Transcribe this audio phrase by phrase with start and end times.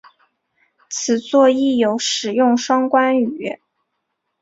[0.89, 3.59] 此作亦有使用双关语。